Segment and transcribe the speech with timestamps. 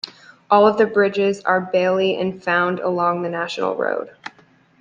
[0.49, 4.09] All of the bridges are bailey and found along the national road.